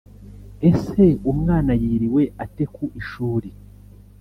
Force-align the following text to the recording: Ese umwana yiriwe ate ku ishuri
Ese 0.69 1.03
umwana 1.31 1.71
yiriwe 1.81 2.23
ate 2.43 2.63
ku 2.73 2.83
ishuri 2.99 3.49